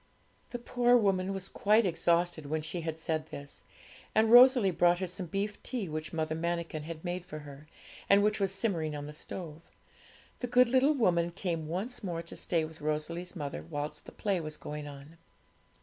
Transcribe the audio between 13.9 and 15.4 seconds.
the play was going on.